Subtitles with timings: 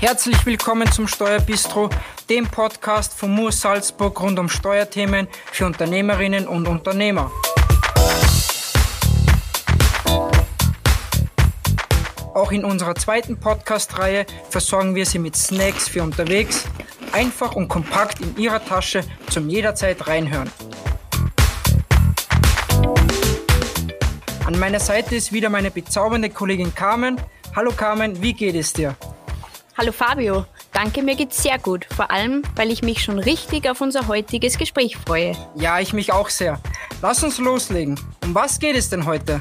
[0.00, 1.90] Herzlich willkommen zum Steuerbistro,
[2.30, 7.30] dem Podcast von Mur Salzburg rund um Steuerthemen für Unternehmerinnen und Unternehmer.
[12.32, 16.64] Auch in unserer zweiten Podcast-Reihe versorgen wir Sie mit Snacks für unterwegs,
[17.12, 20.50] einfach und kompakt in Ihrer Tasche zum jederzeit reinhören.
[24.46, 27.20] An meiner Seite ist wieder meine bezaubernde Kollegin Carmen.
[27.54, 28.96] Hallo Carmen, wie geht es dir?
[29.80, 30.44] Hallo Fabio,
[30.74, 31.86] danke, mir geht's sehr gut.
[31.96, 35.34] Vor allem, weil ich mich schon richtig auf unser heutiges Gespräch freue.
[35.54, 36.60] Ja, ich mich auch sehr.
[37.00, 37.98] Lass uns loslegen.
[38.22, 39.40] Um was geht es denn heute?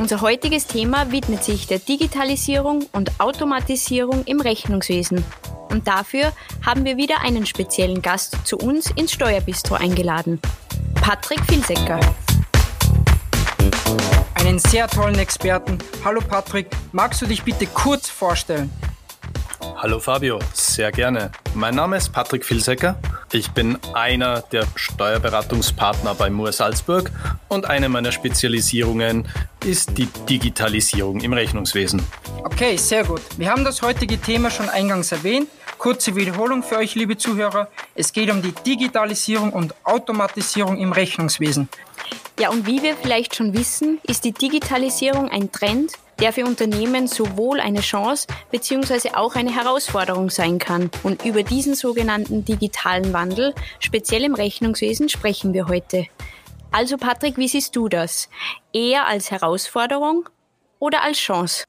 [0.00, 5.24] Unser heutiges Thema widmet sich der Digitalisierung und Automatisierung im Rechnungswesen.
[5.70, 6.32] Und dafür
[6.66, 10.40] haben wir wieder einen speziellen Gast zu uns ins Steuerbistro eingeladen.
[10.96, 12.00] Patrick Filsecker.
[14.34, 15.78] Einen sehr tollen Experten.
[16.04, 18.68] Hallo Patrick, magst du dich bitte kurz vorstellen?
[19.60, 21.30] Hallo Fabio, sehr gerne.
[21.54, 22.96] Mein Name ist Patrick Vilsecker.
[23.32, 27.10] Ich bin einer der Steuerberatungspartner bei Moor Salzburg
[27.48, 29.28] und eine meiner Spezialisierungen
[29.64, 32.02] ist die Digitalisierung im Rechnungswesen.
[32.44, 33.20] Okay, sehr gut.
[33.36, 35.48] Wir haben das heutige Thema schon eingangs erwähnt.
[35.76, 37.68] Kurze Wiederholung für euch, liebe Zuhörer.
[37.94, 41.68] Es geht um die Digitalisierung und Automatisierung im Rechnungswesen.
[42.38, 47.06] Ja, und wie wir vielleicht schon wissen, ist die Digitalisierung ein Trend, der für Unternehmen
[47.06, 49.10] sowohl eine Chance bzw.
[49.14, 50.90] auch eine Herausforderung sein kann.
[51.02, 56.06] Und über diesen sogenannten digitalen Wandel, speziell im Rechnungswesen, sprechen wir heute.
[56.70, 58.28] Also Patrick, wie siehst du das?
[58.72, 60.28] Eher als Herausforderung
[60.78, 61.64] oder als Chance?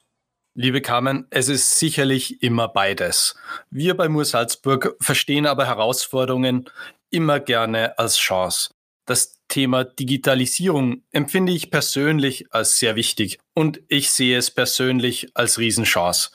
[0.55, 3.36] Liebe Carmen, es ist sicherlich immer beides.
[3.70, 6.70] Wir bei Mur Salzburg verstehen aber Herausforderungen
[7.11, 8.72] immer gerne als Chance.
[9.05, 15.60] Das Thema Digitalisierung empfinde ich persönlich als sehr wichtig und ich sehe es persönlich als
[15.60, 16.30] Riesenchance.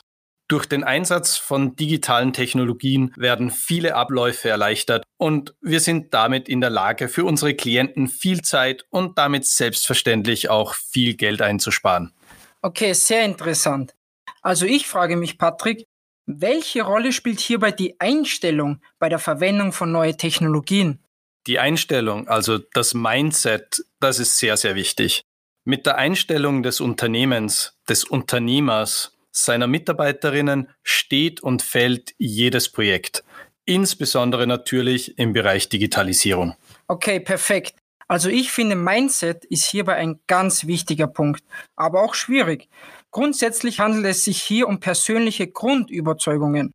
[0.47, 6.61] Durch den Einsatz von digitalen Technologien werden viele Abläufe erleichtert und wir sind damit in
[6.61, 12.13] der Lage, für unsere Klienten viel Zeit und damit selbstverständlich auch viel Geld einzusparen.
[12.61, 13.95] Okay, sehr interessant.
[14.43, 15.87] Also ich frage mich, Patrick,
[16.27, 20.99] welche Rolle spielt hierbei die Einstellung bei der Verwendung von neuen Technologien?
[21.47, 25.21] Die Einstellung, also das Mindset, das ist sehr, sehr wichtig.
[25.63, 33.23] Mit der Einstellung des Unternehmens, des Unternehmers, seiner Mitarbeiterinnen steht und fällt jedes Projekt.
[33.65, 36.55] Insbesondere natürlich im Bereich Digitalisierung.
[36.87, 37.75] Okay, perfekt.
[38.07, 41.43] Also ich finde, Mindset ist hierbei ein ganz wichtiger Punkt,
[41.75, 42.69] aber auch schwierig.
[43.11, 46.71] Grundsätzlich handelt es sich hier um persönliche Grundüberzeugungen.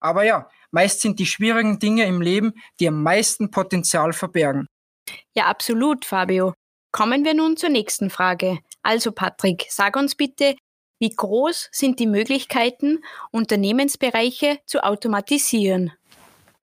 [0.00, 4.66] Aber ja, Meist sind die schwierigen Dinge im Leben, die am meisten Potenzial verbergen.
[5.34, 6.54] Ja, absolut, Fabio.
[6.92, 8.58] Kommen wir nun zur nächsten Frage.
[8.82, 10.56] Also Patrick, sag uns bitte,
[11.00, 15.92] wie groß sind die Möglichkeiten, Unternehmensbereiche zu automatisieren?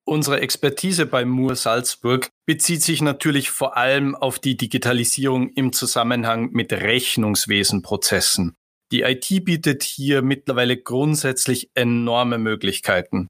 [0.05, 6.49] Unsere Expertise bei Moore Salzburg bezieht sich natürlich vor allem auf die Digitalisierung im Zusammenhang
[6.51, 8.55] mit Rechnungswesenprozessen.
[8.91, 13.27] Die IT bietet hier mittlerweile grundsätzlich enorme Möglichkeiten.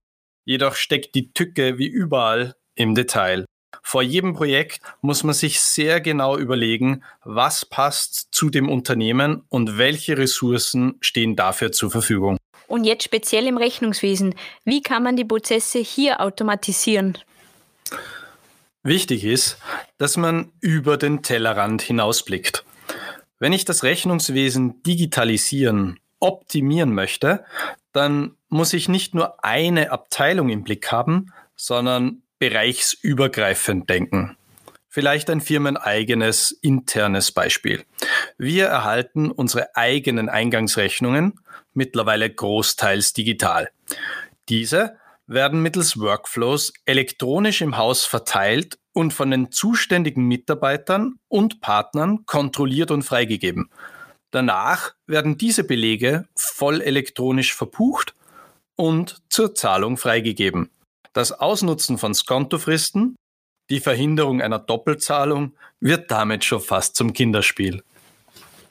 [0.49, 3.45] Jedoch steckt die Tücke wie überall im Detail.
[3.83, 9.77] Vor jedem Projekt muss man sich sehr genau überlegen, was passt zu dem Unternehmen und
[9.77, 12.37] welche Ressourcen stehen dafür zur Verfügung.
[12.67, 14.33] Und jetzt speziell im Rechnungswesen,
[14.65, 17.19] wie kann man die Prozesse hier automatisieren?
[18.81, 19.59] Wichtig ist,
[19.99, 22.65] dass man über den Tellerrand hinausblickt.
[23.37, 27.45] Wenn ich das Rechnungswesen digitalisieren, optimieren möchte,
[27.91, 34.37] dann muss ich nicht nur eine Abteilung im Blick haben, sondern bereichsübergreifend denken.
[34.87, 37.85] Vielleicht ein firmeneigenes internes Beispiel.
[38.37, 41.39] Wir erhalten unsere eigenen Eingangsrechnungen,
[41.73, 43.69] mittlerweile großteils digital.
[44.49, 44.97] Diese
[45.27, 52.89] werden mittels Workflows elektronisch im Haus verteilt und von den zuständigen Mitarbeitern und Partnern kontrolliert
[52.89, 53.69] und freigegeben.
[54.31, 58.13] Danach werden diese Belege voll elektronisch verbucht
[58.75, 60.69] und zur Zahlung freigegeben.
[61.13, 63.15] Das Ausnutzen von Skontofristen,
[63.71, 67.83] die Verhinderung einer Doppelzahlung wird damit schon fast zum Kinderspiel.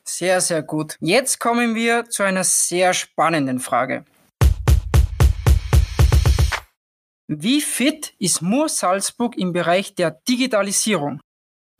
[0.05, 0.96] Sehr, sehr gut.
[1.00, 4.04] Jetzt kommen wir zu einer sehr spannenden Frage.
[7.26, 11.20] Wie fit ist Moor Salzburg im Bereich der Digitalisierung?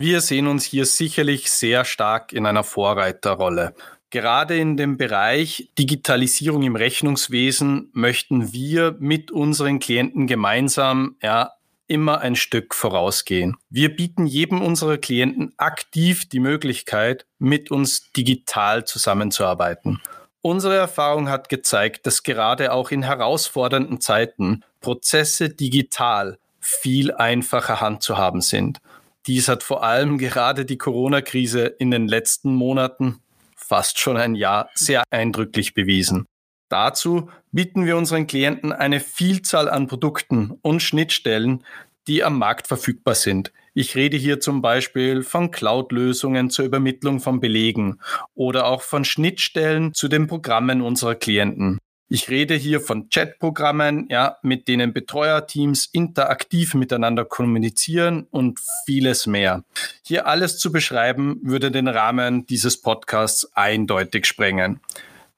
[0.01, 3.75] Wir sehen uns hier sicherlich sehr stark in einer Vorreiterrolle.
[4.11, 11.51] Gerade in dem Bereich Digitalisierung im Rechnungswesen möchten wir mit unseren Klienten gemeinsam ja,
[11.87, 13.57] immer ein Stück vorausgehen.
[13.69, 20.01] Wir bieten jedem unserer Klienten aktiv die Möglichkeit, mit uns digital zusammenzuarbeiten.
[20.41, 28.39] Unsere Erfahrung hat gezeigt, dass gerade auch in herausfordernden Zeiten Prozesse digital viel einfacher handzuhaben
[28.39, 28.79] sind.
[29.29, 33.19] Dies hat vor allem gerade die Corona-Krise in den letzten Monaten,
[33.55, 36.25] fast schon ein Jahr, sehr eindrücklich bewiesen.
[36.67, 41.63] Dazu bieten wir unseren Klienten eine Vielzahl an Produkten und Schnittstellen,
[42.07, 43.53] die am Markt verfügbar sind.
[43.75, 47.99] Ich rede hier zum Beispiel von Cloud-Lösungen zur Übermittlung von Belegen
[48.33, 51.77] oder auch von Schnittstellen zu den Programmen unserer Klienten.
[52.11, 59.63] Ich rede hier von Chat-Programmen, ja, mit denen Betreuerteams interaktiv miteinander kommunizieren und vieles mehr.
[60.01, 64.79] Hier alles zu beschreiben, würde den Rahmen dieses Podcasts eindeutig sprengen.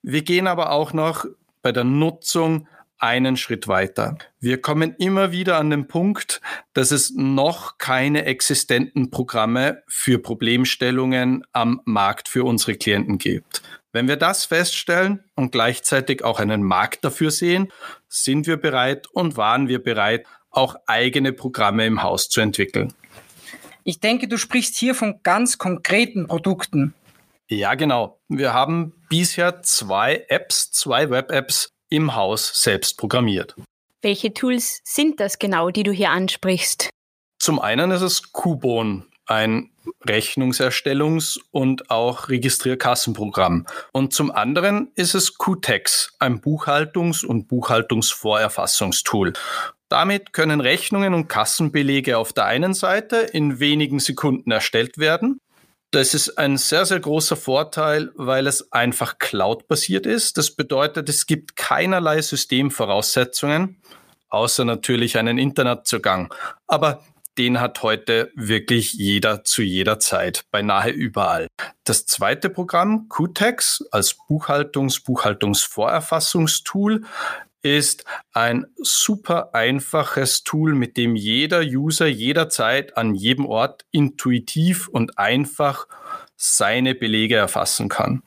[0.01, 1.25] Wir gehen aber auch noch
[1.62, 4.18] bei der Nutzung einen Schritt weiter.
[4.39, 6.39] Wir kommen immer wieder an den Punkt,
[6.73, 13.62] dass es noch keine existenten Programme für Problemstellungen am Markt für unsere Klienten gibt.
[13.93, 17.71] Wenn wir das feststellen und gleichzeitig auch einen Markt dafür sehen,
[18.07, 22.93] sind wir bereit und waren wir bereit, auch eigene Programme im Haus zu entwickeln.
[23.83, 26.93] Ich denke, du sprichst hier von ganz konkreten Produkten.
[27.49, 28.19] Ja, genau.
[28.29, 33.55] Wir haben bisher zwei Apps, zwei Web-Apps im Haus selbst programmiert.
[34.01, 36.89] Welche Tools sind das genau, die du hier ansprichst?
[37.39, 39.71] Zum einen ist es Kubon, ein
[40.06, 43.65] Rechnungserstellungs- und auch Registrierkassenprogramm.
[43.94, 49.33] Und zum anderen ist es QTEX, ein Buchhaltungs- und Buchhaltungsvorerfassungstool.
[49.89, 55.39] Damit können Rechnungen und Kassenbelege auf der einen Seite in wenigen Sekunden erstellt werden
[55.91, 60.38] das ist ein sehr, sehr großer Vorteil, weil es einfach Cloud-basiert ist.
[60.38, 63.81] Das bedeutet, es gibt keinerlei Systemvoraussetzungen,
[64.29, 66.33] außer natürlich einen Internetzugang.
[66.68, 67.03] Aber
[67.38, 71.48] den hat heute wirklich jeder zu jeder Zeit, beinahe überall.
[71.83, 77.04] Das zweite Programm, QTEX, als Buchhaltungs-, Buchhaltungsvorerfassungstool,
[77.63, 85.18] ist ein super einfaches Tool, mit dem jeder User jederzeit an jedem Ort intuitiv und
[85.18, 85.88] einfach
[86.36, 88.24] seine Belege erfassen kann.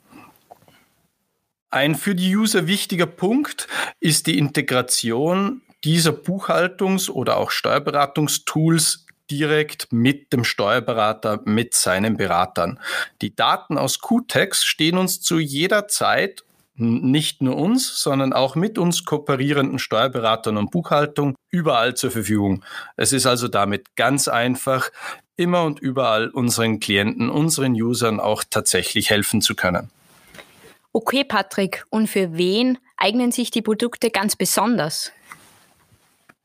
[1.69, 3.67] Ein für die User wichtiger Punkt
[3.99, 12.79] ist die Integration dieser Buchhaltungs- oder auch Steuerberatungstools direkt mit dem Steuerberater, mit seinen Beratern.
[13.21, 16.43] Die Daten aus QTEX stehen uns zu jeder Zeit
[16.77, 22.65] nicht nur uns, sondern auch mit uns kooperierenden Steuerberatern und Buchhaltung überall zur Verfügung.
[22.97, 24.89] Es ist also damit ganz einfach,
[25.37, 29.89] immer und überall unseren Klienten, unseren Usern auch tatsächlich helfen zu können.
[30.91, 35.11] Okay, Patrick, und für wen eignen sich die Produkte ganz besonders?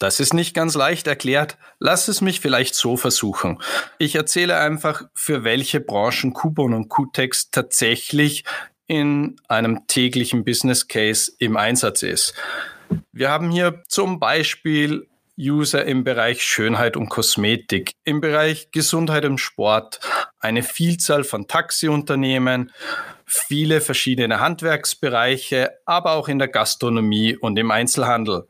[0.01, 1.59] Das ist nicht ganz leicht erklärt.
[1.79, 3.63] Lass es mich vielleicht so versuchen.
[3.99, 8.45] Ich erzähle einfach, für welche Branchen Coupon und Qtex tatsächlich
[8.87, 12.33] in einem täglichen Business Case im Einsatz ist.
[13.13, 15.07] Wir haben hier zum Beispiel
[15.39, 20.01] User im Bereich Schönheit und Kosmetik, im Bereich Gesundheit und Sport,
[20.39, 22.73] eine Vielzahl von Taxiunternehmen,
[23.27, 28.47] viele verschiedene Handwerksbereiche, aber auch in der Gastronomie und im Einzelhandel.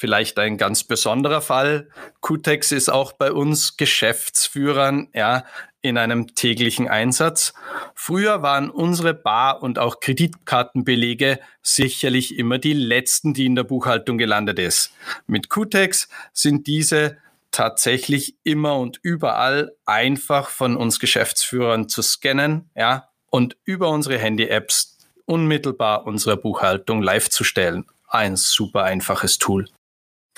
[0.00, 1.88] Vielleicht ein ganz besonderer Fall.
[2.22, 5.44] Qtex ist auch bei uns Geschäftsführern, ja,
[5.82, 7.52] in einem täglichen Einsatz.
[7.96, 14.18] Früher waren unsere Bar- und auch Kreditkartenbelege sicherlich immer die letzten, die in der Buchhaltung
[14.18, 14.92] gelandet ist.
[15.26, 17.16] Mit QTEX sind diese
[17.50, 24.96] tatsächlich immer und überall einfach von uns Geschäftsführern zu scannen, ja, und über unsere Handy-Apps
[25.24, 27.84] unmittelbar unsere Buchhaltung live zu stellen.
[28.06, 29.68] Ein super einfaches Tool.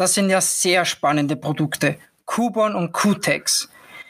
[0.00, 1.99] Das sind ja sehr spannende Produkte.
[2.25, 3.69] Kubon und QTEX.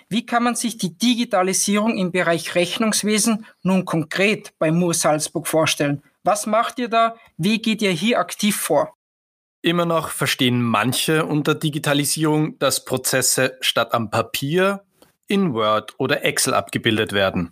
[0.09, 6.05] Wie kann man sich die Digitalisierung im Bereich Rechnungswesen nun konkret bei Mur Salzburg vorstellen?
[6.23, 7.17] Was macht ihr da?
[7.39, 8.95] Wie geht ihr hier aktiv vor?
[9.63, 14.85] Immer noch verstehen manche unter Digitalisierung, dass Prozesse statt am Papier
[15.27, 17.51] in Word oder Excel abgebildet werden.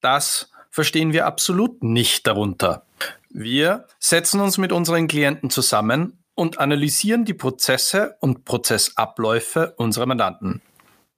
[0.00, 2.86] Das verstehen wir absolut nicht darunter.
[3.28, 10.62] Wir setzen uns mit unseren Klienten zusammen und analysieren die Prozesse und Prozessabläufe unserer Mandanten.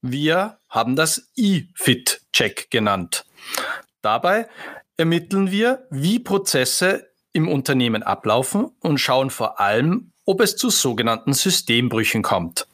[0.01, 3.27] Wir haben das E-Fit-Check genannt.
[4.01, 4.49] Dabei
[4.97, 11.33] ermitteln wir, wie Prozesse im Unternehmen ablaufen und schauen vor allem, ob es zu sogenannten
[11.33, 12.67] Systembrüchen kommt.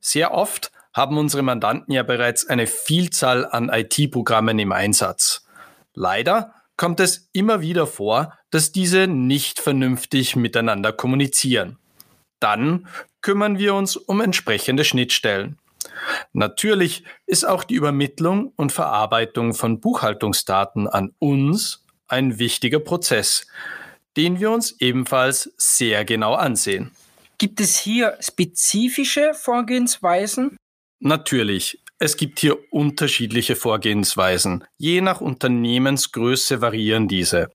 [0.00, 5.46] Sehr oft haben unsere Mandanten ja bereits eine Vielzahl an IT-Programmen im Einsatz.
[5.94, 11.78] Leider kommt es immer wieder vor, dass diese nicht vernünftig miteinander kommunizieren.
[12.40, 12.86] Dann
[13.20, 15.58] kümmern wir uns um entsprechende Schnittstellen.
[16.32, 23.46] Natürlich ist auch die Übermittlung und Verarbeitung von Buchhaltungsdaten an uns ein wichtiger Prozess.
[24.16, 26.90] den wir uns ebenfalls sehr genau ansehen.
[27.38, 30.56] Gibt es hier spezifische Vorgehensweisen?
[30.98, 31.80] Natürlich.
[32.00, 34.64] Es gibt hier unterschiedliche Vorgehensweisen.
[34.76, 37.50] Je nach Unternehmensgröße variieren diese.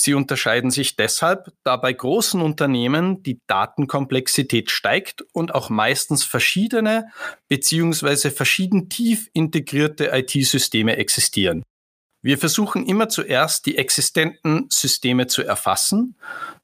[0.00, 7.08] Sie unterscheiden sich deshalb, da bei großen Unternehmen die Datenkomplexität steigt und auch meistens verschiedene
[7.48, 8.30] bzw.
[8.30, 11.64] verschieden tief integrierte IT-Systeme existieren.
[12.22, 16.16] Wir versuchen immer zuerst die existenten Systeme zu erfassen,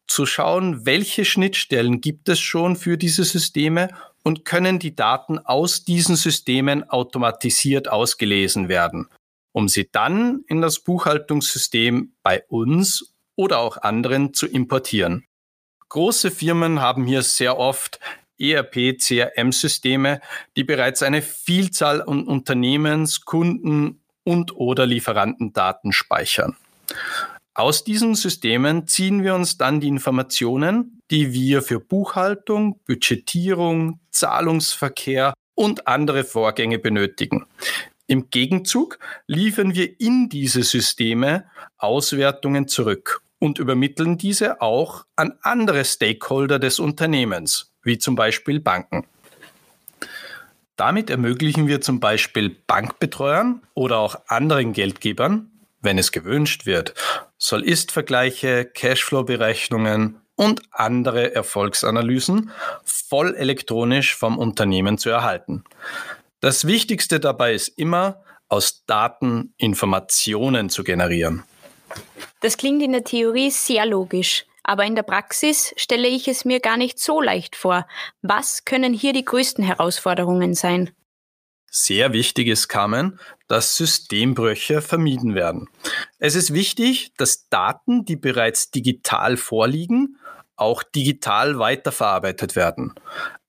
[0.06, 3.88] zu schauen, welche Schnittstellen gibt es schon für diese Systeme
[4.22, 9.08] und können die Daten aus diesen Systemen automatisiert ausgelesen werden,
[9.50, 15.24] um sie dann in das Buchhaltungssystem bei uns oder auch anderen zu importieren.
[15.88, 18.00] Große Firmen haben hier sehr oft
[18.38, 20.20] ERP-CRM-Systeme,
[20.56, 26.56] die bereits eine Vielzahl an Unternehmens-, Kunden- und oder Lieferantendaten speichern.
[27.54, 35.34] Aus diesen Systemen ziehen wir uns dann die Informationen, die wir für Buchhaltung, Budgetierung, Zahlungsverkehr
[35.54, 37.46] und andere Vorgänge benötigen.
[38.08, 38.98] Im Gegenzug
[39.28, 41.44] liefern wir in diese Systeme
[41.78, 49.06] Auswertungen zurück und übermitteln diese auch an andere Stakeholder des Unternehmens, wie zum Beispiel Banken.
[50.76, 55.50] Damit ermöglichen wir zum Beispiel Bankbetreuern oder auch anderen Geldgebern,
[55.82, 56.94] wenn es gewünscht wird,
[57.36, 62.50] Soll-Ist-Vergleiche, Cashflow-Berechnungen und andere Erfolgsanalysen
[62.82, 65.64] voll elektronisch vom Unternehmen zu erhalten.
[66.40, 71.44] Das Wichtigste dabei ist immer, aus Daten Informationen zu generieren.
[72.40, 74.44] Das klingt in der Theorie sehr logisch.
[74.64, 77.86] Aber in der Praxis stelle ich es mir gar nicht so leicht vor.
[78.22, 80.90] Was können hier die größten Herausforderungen sein?
[81.70, 85.68] Sehr wichtig ist, Carmen, dass Systembrüche vermieden werden.
[86.18, 90.18] Es ist wichtig, dass Daten, die bereits digital vorliegen,
[90.56, 92.94] auch digital weiterverarbeitet werden.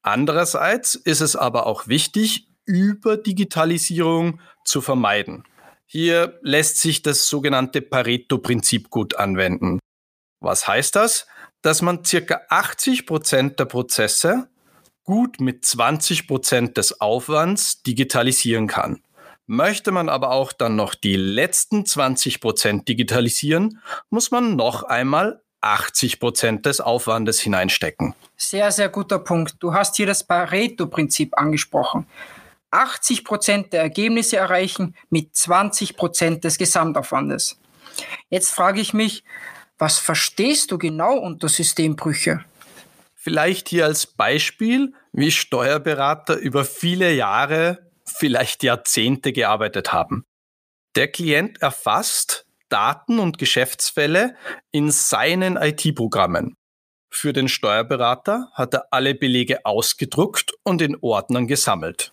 [0.02, 5.44] Andererseits ist es aber auch wichtig, Überdigitalisierung zu vermeiden.
[5.88, 9.80] Hier lässt sich das sogenannte Pareto-Prinzip gut anwenden.
[10.40, 11.28] Was heißt das?
[11.62, 14.50] Dass man circa 80 Prozent der Prozesse
[15.04, 19.02] gut mit 20 Prozent des Aufwands digitalisieren kann.
[19.48, 25.44] Möchte man aber auch dann noch die letzten 20 Prozent digitalisieren, muss man noch einmal
[25.62, 28.16] 80 Prozent des Aufwandes hineinstecken.
[28.36, 29.56] Sehr, sehr guter Punkt.
[29.60, 32.08] Du hast hier das Pareto-Prinzip angesprochen.
[32.72, 37.60] 80 Prozent der Ergebnisse erreichen mit 20 Prozent des Gesamtaufwandes.
[38.30, 39.24] Jetzt frage ich mich,
[39.78, 42.44] was verstehst du genau unter Systembrüche?
[43.14, 50.26] Vielleicht hier als Beispiel, wie Steuerberater über viele Jahre, vielleicht Jahrzehnte gearbeitet haben.
[50.96, 54.36] Der Klient erfasst Daten und Geschäftsfälle
[54.72, 56.56] in seinen IT-Programmen.
[57.18, 62.12] Für den Steuerberater hat er alle Belege ausgedruckt und in Ordnern gesammelt.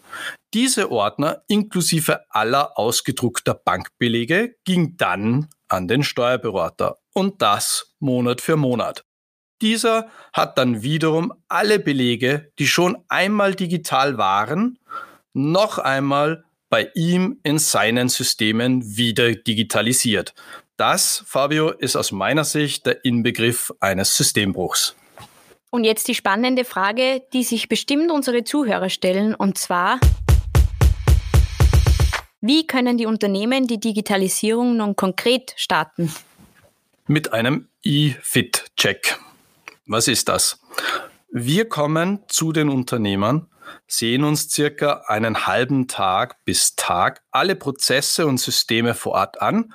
[0.54, 8.56] Diese Ordner inklusive aller ausgedruckter Bankbelege ging dann an den Steuerberater und das Monat für
[8.56, 9.04] Monat.
[9.60, 14.78] Dieser hat dann wiederum alle Belege, die schon einmal digital waren,
[15.32, 20.32] noch einmal bei ihm in seinen Systemen wieder digitalisiert.
[20.82, 24.96] Das, Fabio, ist aus meiner Sicht der Inbegriff eines Systembruchs.
[25.70, 30.00] Und jetzt die spannende Frage, die sich bestimmt unsere Zuhörer stellen, und zwar,
[32.40, 36.12] wie können die Unternehmen die Digitalisierung nun konkret starten?
[37.06, 39.20] Mit einem E-Fit-Check.
[39.86, 40.58] Was ist das?
[41.30, 43.46] Wir kommen zu den Unternehmern,
[43.86, 49.72] sehen uns circa einen halben Tag bis Tag alle Prozesse und Systeme vor Ort an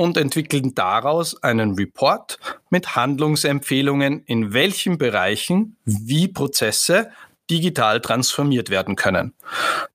[0.00, 2.38] und entwickeln daraus einen Report
[2.70, 7.10] mit Handlungsempfehlungen, in welchen Bereichen wie Prozesse
[7.50, 9.34] digital transformiert werden können.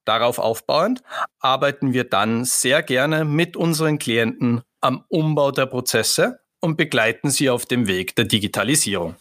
[0.04, 1.02] Darauf aufbauend
[1.40, 7.50] arbeiten wir dann sehr gerne mit unseren Klienten am Umbau der Prozesse und begleiten sie
[7.50, 9.16] auf dem Weg der Digitalisierung.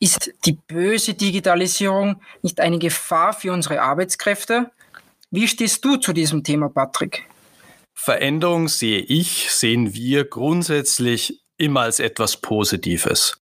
[0.00, 4.72] Ist die böse Digitalisierung nicht eine Gefahr für unsere Arbeitskräfte?
[5.30, 7.28] Wie stehst du zu diesem Thema, Patrick?
[8.00, 13.42] Veränderung sehe ich, sehen wir grundsätzlich immer als etwas Positives.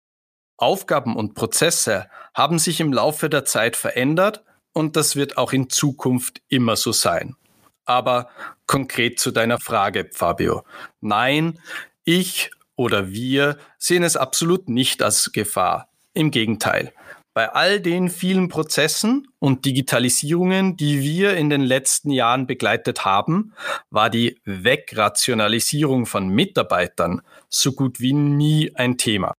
[0.58, 4.44] Aufgaben und Prozesse haben sich im Laufe der Zeit verändert
[4.74, 7.38] und das wird auch in Zukunft immer so sein.
[7.86, 8.30] Aber
[8.68, 10.66] konkret zu deiner Frage, Fabio.
[11.00, 11.58] Nein,
[12.04, 15.88] ich oder wir sehen es absolut nicht als Gefahr.
[16.14, 16.92] Im Gegenteil.
[17.34, 23.54] Bei all den vielen Prozessen und Digitalisierungen, die wir in den letzten Jahren begleitet haben,
[23.90, 29.34] war die Wegrationalisierung von Mitarbeitern so gut wie nie ein Thema.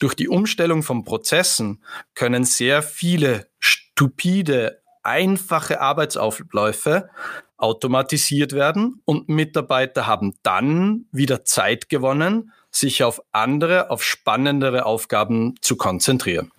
[0.00, 1.82] Durch die Umstellung von Prozessen
[2.14, 7.08] können sehr viele stupide, einfache Arbeitsaufläufe
[7.56, 15.54] automatisiert werden und Mitarbeiter haben dann wieder Zeit gewonnen, sich auf andere, auf spannendere Aufgaben
[15.60, 16.52] zu konzentrieren.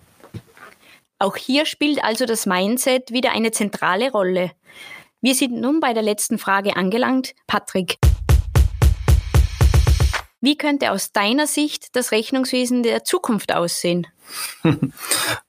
[1.20, 4.52] Auch hier spielt also das Mindset wieder eine zentrale Rolle.
[5.20, 7.34] Wir sind nun bei der letzten Frage angelangt.
[7.46, 7.98] Patrick,
[10.40, 14.06] wie könnte aus deiner Sicht das Rechnungswesen der Zukunft aussehen?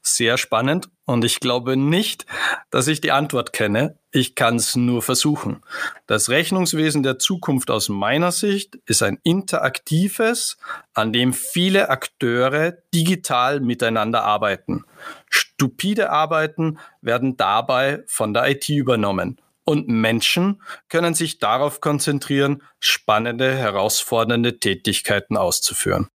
[0.02, 2.26] Sehr spannend und ich glaube nicht,
[2.72, 3.98] dass ich die Antwort kenne.
[4.12, 5.62] Ich kann es nur versuchen.
[6.08, 10.58] Das Rechnungswesen der Zukunft aus meiner Sicht ist ein interaktives,
[10.94, 14.84] an dem viele Akteure digital miteinander arbeiten.
[15.30, 19.40] Stupide Arbeiten werden dabei von der IT übernommen
[19.72, 26.10] und Menschen können sich darauf konzentrieren, spannende, herausfordernde Tätigkeiten auszuführen.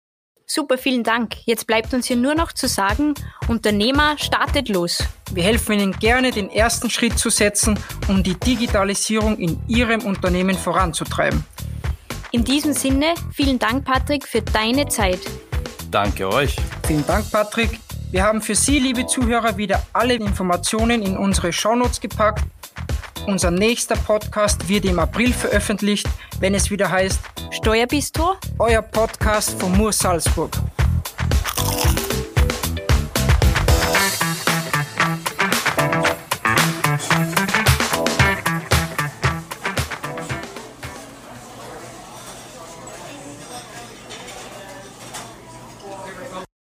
[0.45, 1.35] Super, vielen Dank.
[1.45, 3.13] Jetzt bleibt uns hier nur noch zu sagen,
[3.47, 5.03] Unternehmer startet los.
[5.31, 10.57] Wir helfen Ihnen gerne, den ersten Schritt zu setzen, um die Digitalisierung in Ihrem Unternehmen
[10.57, 11.45] voranzutreiben.
[12.31, 15.21] In diesem Sinne, vielen Dank, Patrick, für deine Zeit.
[15.89, 16.57] Danke euch.
[16.85, 17.79] Vielen Dank, Patrick.
[18.11, 22.43] Wir haben für Sie, liebe Zuhörer, wieder alle Informationen in unsere Shownotes gepackt
[23.27, 26.07] unser nächster Podcast wird im April veröffentlicht,
[26.39, 27.19] wenn es wieder heißt
[27.51, 30.51] Steuerbistro, euer Podcast von Mur Salzburg.